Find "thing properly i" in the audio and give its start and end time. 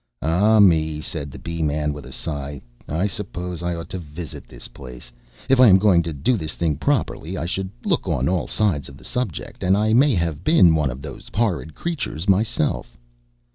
6.55-7.45